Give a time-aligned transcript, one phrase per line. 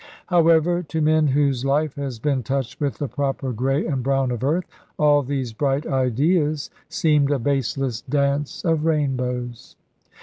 [0.25, 4.43] However, to men whose life has been touched with the proper grey and brown of
[4.43, 4.65] earth,
[4.97, 9.75] all these bright ideas seemed a baseless dance of rainbows.